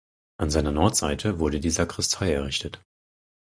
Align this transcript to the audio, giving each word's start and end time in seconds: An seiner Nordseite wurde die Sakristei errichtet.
An 0.39 0.49
seiner 0.49 0.71
Nordseite 0.71 1.37
wurde 1.37 1.59
die 1.59 1.69
Sakristei 1.69 2.33
errichtet. 2.33 2.81